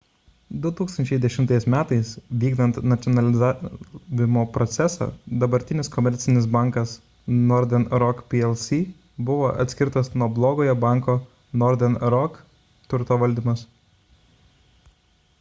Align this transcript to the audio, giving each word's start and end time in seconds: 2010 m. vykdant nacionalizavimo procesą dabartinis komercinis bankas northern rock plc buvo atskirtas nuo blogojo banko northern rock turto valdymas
2010 0.61 1.65
m. 1.73 1.81
vykdant 2.43 2.79
nacionalizavimo 2.93 4.45
procesą 4.55 5.07
dabartinis 5.43 5.91
komercinis 5.97 6.47
bankas 6.57 6.95
northern 7.51 7.85
rock 8.05 8.25
plc 8.33 8.81
buvo 9.29 9.53
atskirtas 9.67 10.11
nuo 10.23 10.31
blogojo 10.41 10.75
banko 10.87 11.17
northern 11.65 12.01
rock 12.17 12.41
turto 12.95 13.23
valdymas 13.27 13.63